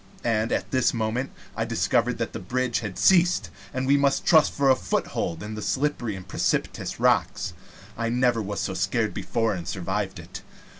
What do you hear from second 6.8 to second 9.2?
rocks. I never was so scared